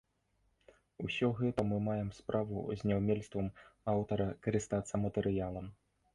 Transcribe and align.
Усё 1.07 1.29
гэта 1.41 1.65
мы 1.71 1.77
маем 1.87 2.09
справу 2.21 2.57
з 2.81 2.91
няўмельствам 2.93 3.53
аўтара 3.95 4.27
карыстацца 4.49 5.03
матэрыялам. 5.05 5.71